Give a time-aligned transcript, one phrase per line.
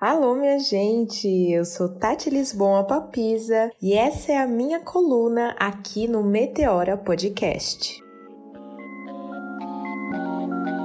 [0.00, 1.26] Alô, minha gente!
[1.50, 8.00] Eu sou Tati Lisboa Papisa e essa é a minha coluna aqui no Meteora Podcast.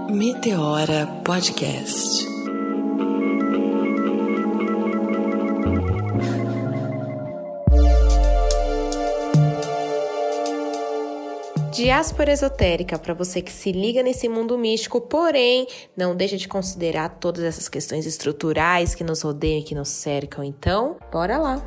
[0.10, 2.33] Meteora Podcast.
[11.84, 15.68] Diáspora esotérica para você que se liga nesse mundo místico, porém
[15.98, 20.46] não deixa de considerar todas essas questões estruturais que nos rodeiam e que nos cercam.
[20.46, 21.62] Então, bora lá!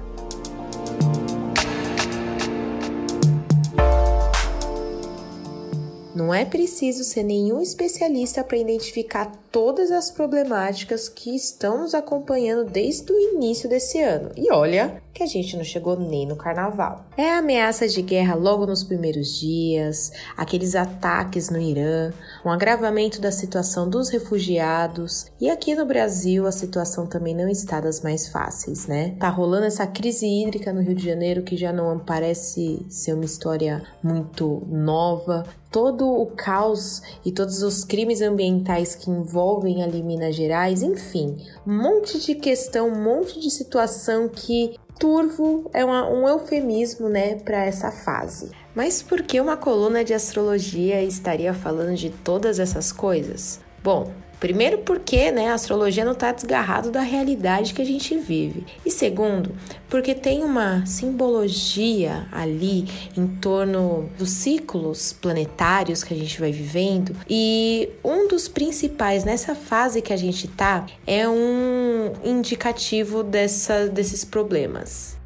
[6.15, 12.65] Não é preciso ser nenhum especialista para identificar todas as problemáticas que estão nos acompanhando
[12.65, 14.31] desde o início desse ano.
[14.35, 17.07] E olha que a gente não chegou nem no carnaval.
[17.17, 22.13] É a ameaça de guerra logo nos primeiros dias, aqueles ataques no Irã,
[22.45, 27.81] um agravamento da situação dos refugiados e aqui no Brasil a situação também não está
[27.81, 29.17] das mais fáceis, né?
[29.19, 33.25] Tá rolando essa crise hídrica no Rio de Janeiro que já não parece ser uma
[33.25, 35.47] história muito nova.
[35.71, 41.37] Todo o caos e todos os crimes ambientais que envolvem ali Minas Gerais, enfim,
[41.67, 47.37] um monte de questão, um monte de situação que turvo é uma, um eufemismo, né,
[47.37, 48.51] para essa fase.
[48.75, 53.61] Mas por que uma coluna de astrologia estaria falando de todas essas coisas?
[53.83, 58.67] Bom, Primeiro, porque né, a astrologia não está desgarrado da realidade que a gente vive.
[58.85, 59.57] E segundo,
[59.89, 67.17] porque tem uma simbologia ali em torno dos ciclos planetários que a gente vai vivendo.
[67.29, 74.23] E um dos principais nessa fase que a gente está é um indicativo dessa, desses
[74.23, 75.17] problemas.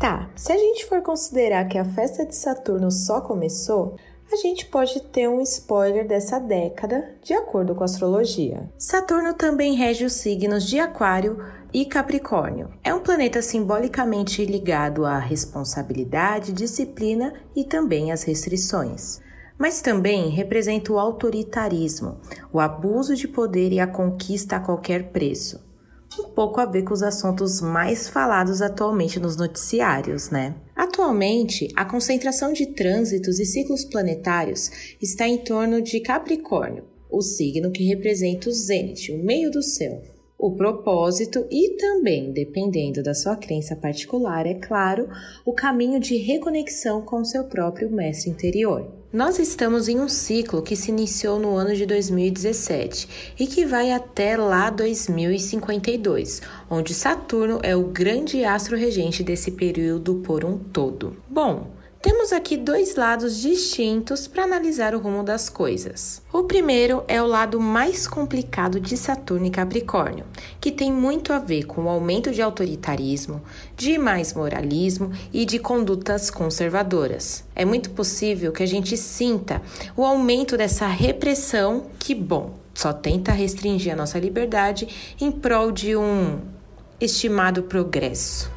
[0.00, 3.96] Tá, se a gente for considerar que a festa de Saturno só começou,
[4.30, 8.68] a gente pode ter um spoiler dessa década, de acordo com a astrologia.
[8.78, 11.38] Saturno também rege os signos de Aquário
[11.72, 12.70] e Capricórnio.
[12.82, 19.20] É um planeta simbolicamente ligado à responsabilidade, disciplina e também às restrições.
[19.58, 22.20] Mas também representa o autoritarismo,
[22.52, 25.65] o abuso de poder e a conquista a qualquer preço.
[26.18, 30.54] Um pouco a ver com os assuntos mais falados atualmente nos noticiários, né?
[30.74, 37.70] Atualmente, a concentração de trânsitos e ciclos planetários está em torno de Capricórnio, o signo
[37.70, 40.02] que representa o zênite, o meio do céu.
[40.38, 45.08] O propósito e também, dependendo da sua crença particular, é claro,
[45.46, 48.86] o caminho de reconexão com seu próprio mestre interior.
[49.16, 53.90] Nós estamos em um ciclo que se iniciou no ano de 2017 e que vai
[53.90, 61.16] até lá 2052, onde Saturno é o grande astro regente desse período por um todo.
[61.30, 61.70] Bom,
[62.06, 66.22] temos aqui dois lados distintos para analisar o rumo das coisas.
[66.32, 70.24] O primeiro é o lado mais complicado de Saturno e Capricórnio,
[70.60, 73.42] que tem muito a ver com o aumento de autoritarismo,
[73.76, 77.42] de mais moralismo e de condutas conservadoras.
[77.56, 79.60] É muito possível que a gente sinta
[79.96, 85.96] o aumento dessa repressão que, bom, só tenta restringir a nossa liberdade em prol de
[85.96, 86.38] um
[87.00, 88.55] estimado progresso.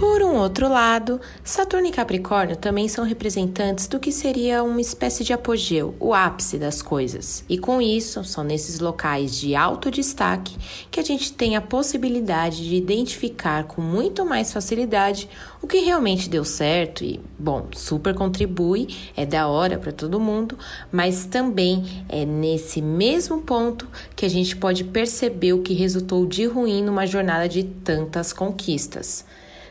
[0.00, 5.22] Por um outro lado, Saturno e Capricórnio também são representantes do que seria uma espécie
[5.22, 7.44] de apogeu, o ápice das coisas.
[7.46, 10.56] E com isso, são nesses locais de alto destaque
[10.90, 15.28] que a gente tem a possibilidade de identificar com muito mais facilidade
[15.60, 20.56] o que realmente deu certo e, bom, super contribui, é da hora para todo mundo,
[20.90, 23.86] mas também é nesse mesmo ponto
[24.16, 29.26] que a gente pode perceber o que resultou de ruim numa jornada de tantas conquistas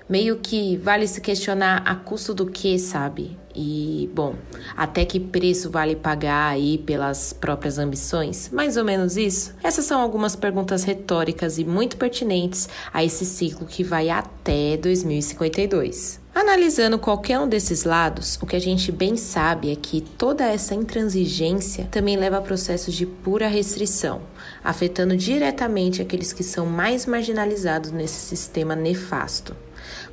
[0.10, 3.38] meio que vale se questionar a custo do que, sabe?
[3.56, 4.36] E, bom,
[4.76, 8.50] até que preço vale pagar aí pelas próprias ambições?
[8.52, 9.54] Mais ou menos isso?
[9.62, 16.20] Essas são algumas perguntas retóricas e muito pertinentes a esse ciclo que vai até 2052.
[16.34, 20.74] Analisando qualquer um desses lados, o que a gente bem sabe é que toda essa
[20.74, 24.22] intransigência também leva a processos de pura restrição,
[24.64, 29.54] afetando diretamente aqueles que são mais marginalizados nesse sistema nefasto.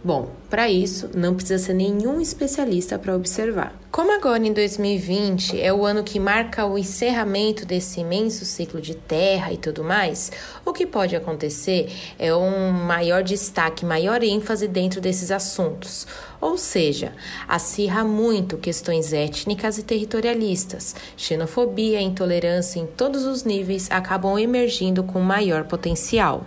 [0.05, 3.75] Bom, para isso não precisa ser nenhum especialista para observar.
[3.91, 8.95] Como agora em 2020 é o ano que marca o encerramento desse imenso ciclo de
[8.95, 10.31] terra e tudo mais,
[10.65, 16.07] o que pode acontecer é um maior destaque, maior ênfase dentro desses assuntos.
[16.41, 17.15] Ou seja,
[17.49, 20.95] acirra muito questões étnicas e territorialistas.
[21.17, 26.47] Xenofobia e intolerância em todos os níveis acabam emergindo com maior potencial.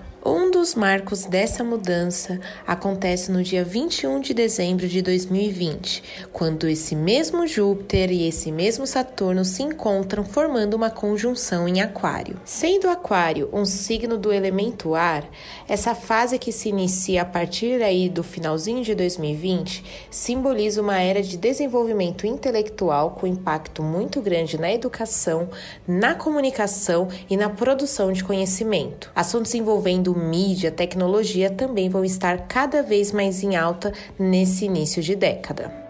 [0.59, 6.03] Dos marcos dessa mudança acontece no dia 21 de dezembro de 2020,
[6.33, 12.41] quando esse mesmo Júpiter e esse mesmo Saturno se encontram formando uma conjunção em Aquário.
[12.44, 15.25] Sendo Aquário um signo do elemento ar,
[15.65, 21.23] essa fase que se inicia a partir aí do finalzinho de 2020 simboliza uma era
[21.23, 25.47] de desenvolvimento intelectual com impacto muito grande na educação,
[25.88, 29.09] na comunicação e na produção de conhecimento.
[29.15, 35.16] Assuntos envolvendo mídia, tecnologia também vão estar cada vez mais em alta nesse início de
[35.16, 35.88] década.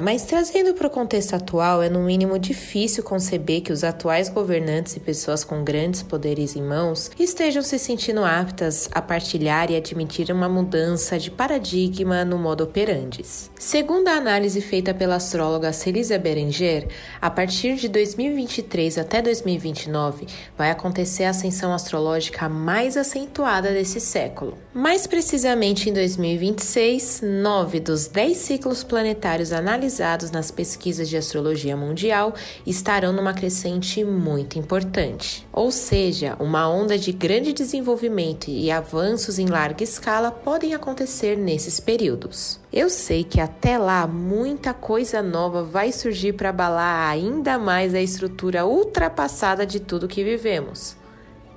[0.00, 4.96] Mas trazendo para o contexto atual, é no mínimo difícil conceber que os atuais governantes
[4.96, 10.32] e pessoas com grandes poderes em mãos estejam se sentindo aptas a partilhar e admitir
[10.32, 13.50] uma mudança de paradigma no modo operandis.
[13.58, 16.88] Segundo a análise feita pela astróloga Celisa Berenger,
[17.20, 20.26] a partir de 2023 até 2029
[20.56, 24.56] vai acontecer a ascensão astrológica mais acentuada desse século.
[24.72, 31.76] Mais precisamente em 2026, nove dos dez ciclos planetários analisados analisados nas pesquisas de astrologia
[31.76, 32.32] mundial
[32.64, 35.46] estarão numa crescente muito importante.
[35.52, 41.80] Ou seja, uma onda de grande desenvolvimento e avanços em larga escala podem acontecer nesses
[41.80, 42.60] períodos.
[42.72, 48.00] Eu sei que até lá muita coisa nova vai surgir para abalar ainda mais a
[48.00, 50.96] estrutura ultrapassada de tudo que vivemos.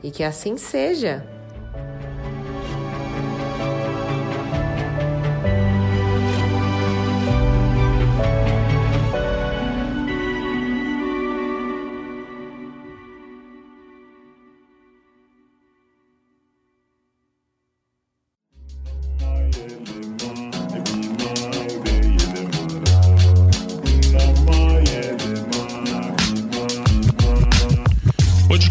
[0.01, 1.32] E que assim seja.